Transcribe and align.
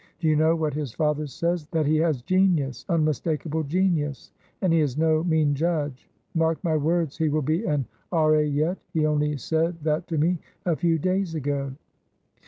Do 0.19 0.27
you 0.27 0.35
know 0.35 0.55
what 0.55 0.73
his 0.73 0.93
father 0.93 1.27
says? 1.27 1.67
that 1.67 1.85
he 1.85 1.97
has 1.97 2.23
genius, 2.23 2.85
unmistakable 2.89 3.61
genius, 3.61 4.31
and 4.59 4.73
he 4.73 4.79
is 4.79 4.97
no 4.97 5.23
mean 5.23 5.53
judge. 5.53 6.09
'Mark 6.33 6.57
my 6.63 6.75
words, 6.75 7.15
he 7.19 7.29
will 7.29 7.43
be 7.43 7.65
an 7.65 7.85
R.A. 8.11 8.43
yet;' 8.47 8.79
he 8.95 9.05
only 9.05 9.37
said 9.37 9.75
that 9.83 10.07
to 10.07 10.17
me 10.17 10.39
a 10.65 10.75
few 10.75 10.97
days 10.97 11.35
ago." 11.35 11.73